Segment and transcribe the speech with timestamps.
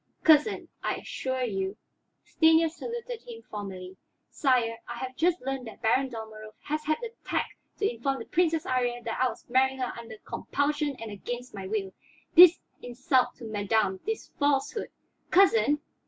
[0.23, 1.77] "Cousin, I assure you"
[2.35, 3.97] Stanief saluted him formally.
[4.31, 8.25] "Sire, I have just learned that Baron Dalmorov has had the tact to inform the
[8.25, 11.93] Princess Iría that I was marrying her under compulsion and against my will.
[12.33, 14.89] This insult to madame, this falsehood"
[15.39, 15.79] "Cousin!"